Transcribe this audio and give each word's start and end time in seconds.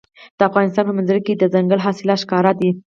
د 0.37 0.39
افغانستان 0.49 0.83
په 0.87 0.93
منظره 0.97 1.21
کې 1.25 1.33
دځنګل 1.41 1.79
حاصلات 1.85 2.19
ښکاره 2.23 2.51
ده. 2.59 2.69